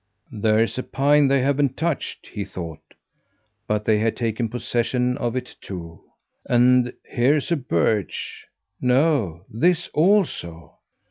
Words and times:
"There's 0.31 0.79
a 0.79 0.81
pine 0.81 1.27
they 1.27 1.41
haven't 1.43 1.77
touched," 1.77 2.25
he 2.25 2.43
thought. 2.43 2.95
But 3.67 3.85
they 3.85 3.99
had 3.99 4.17
taken 4.17 4.49
possession 4.49 5.15
of 5.19 5.35
it, 5.35 5.55
too. 5.61 6.01
"And 6.49 6.91
here's 7.05 7.51
a 7.51 7.55
birch 7.55 8.47
no, 8.81 9.45
this 9.47 9.89
also! 9.89 10.79